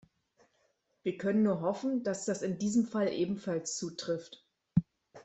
[1.03, 4.43] Wir können nur hoffen, dass das in diesem Fall ebenfalls zutrifft.